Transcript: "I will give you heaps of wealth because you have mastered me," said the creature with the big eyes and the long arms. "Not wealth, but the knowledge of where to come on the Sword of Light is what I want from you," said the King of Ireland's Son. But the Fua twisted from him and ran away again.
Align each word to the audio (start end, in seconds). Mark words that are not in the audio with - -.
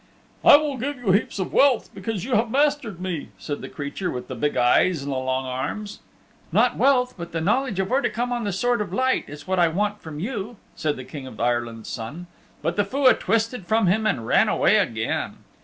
"I 0.43 0.57
will 0.57 0.77
give 0.77 0.97
you 0.97 1.11
heaps 1.11 1.37
of 1.37 1.53
wealth 1.53 1.91
because 1.93 2.25
you 2.25 2.33
have 2.33 2.49
mastered 2.49 2.99
me," 2.99 3.27
said 3.37 3.61
the 3.61 3.69
creature 3.69 4.09
with 4.09 4.29
the 4.29 4.33
big 4.33 4.57
eyes 4.57 5.03
and 5.03 5.11
the 5.11 5.15
long 5.17 5.45
arms. 5.45 5.99
"Not 6.51 6.75
wealth, 6.75 7.13
but 7.19 7.33
the 7.33 7.39
knowledge 7.39 7.79
of 7.79 7.91
where 7.91 8.01
to 8.01 8.09
come 8.09 8.33
on 8.33 8.43
the 8.43 8.51
Sword 8.51 8.81
of 8.81 8.91
Light 8.91 9.25
is 9.27 9.45
what 9.45 9.59
I 9.59 9.67
want 9.67 10.01
from 10.01 10.19
you," 10.19 10.57
said 10.75 10.95
the 10.95 11.05
King 11.05 11.27
of 11.27 11.39
Ireland's 11.39 11.89
Son. 11.89 12.25
But 12.63 12.77
the 12.77 12.83
Fua 12.83 13.13
twisted 13.13 13.67
from 13.67 13.85
him 13.85 14.07
and 14.07 14.25
ran 14.25 14.49
away 14.49 14.77
again. 14.77 15.37